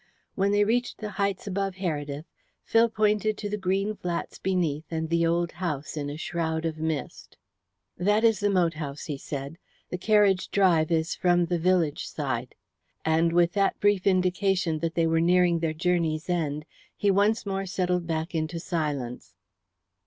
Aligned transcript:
When 0.33 0.51
they 0.51 0.63
reached 0.63 0.97
the 0.97 1.11
heights 1.11 1.45
above 1.45 1.75
Heredith, 1.75 2.25
Phil 2.63 2.89
pointed 2.89 3.37
to 3.37 3.47
the 3.47 3.55
green 3.55 3.95
flats 3.95 4.39
beneath 4.39 4.85
and 4.89 5.11
the 5.11 5.27
old 5.27 5.51
house 5.51 5.95
in 5.95 6.09
a 6.09 6.17
shroud 6.17 6.65
of 6.65 6.79
mist. 6.79 7.37
"That 7.99 8.23
is 8.23 8.39
the 8.39 8.49
moat 8.49 8.73
house," 8.73 9.05
he 9.05 9.19
said. 9.19 9.59
"The 9.91 9.99
carriage 9.99 10.49
drive 10.49 10.89
is 10.89 11.13
from 11.13 11.45
the 11.45 11.59
village 11.59 12.07
side." 12.07 12.55
And 13.05 13.31
with 13.31 13.53
that 13.53 13.79
brief 13.79 14.07
indication 14.07 14.79
that 14.79 14.95
they 14.95 15.05
were 15.05 15.21
nearing 15.21 15.59
their 15.59 15.71
journey's 15.71 16.31
end 16.31 16.65
he 16.97 17.11
once 17.11 17.45
more 17.45 17.67
settled 17.67 18.07
back 18.07 18.33
into 18.33 18.59
silence. 18.59 19.35